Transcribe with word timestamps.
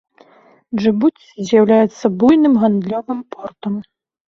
Джыбуці 0.79 1.45
з'яўляецца 1.49 2.05
буйным 2.25 2.59
гандлёвым 2.65 3.23
портам. 3.37 3.81